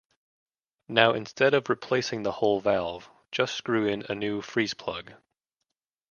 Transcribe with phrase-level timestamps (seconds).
[0.87, 5.13] Now instead of replacing the whole valve, just screw in a new freeze plug.